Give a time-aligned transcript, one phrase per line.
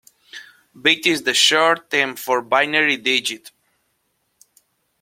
[0.81, 3.51] Bit is the short term for binary digit.